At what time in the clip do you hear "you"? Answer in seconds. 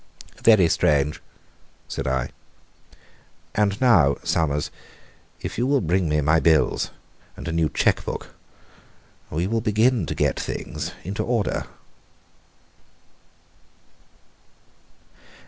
5.59-5.67